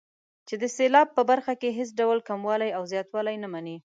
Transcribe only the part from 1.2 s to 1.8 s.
برخه کې